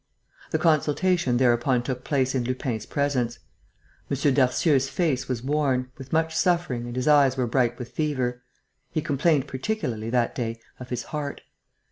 [0.49, 3.37] The consultation thereupon took place in Lupin's presence.
[4.09, 4.33] M.
[4.33, 8.41] Darcieux's face was worn, with much suffering and his eyes were bright with fever.
[8.89, 11.41] He complained particularly, that day, of his heart.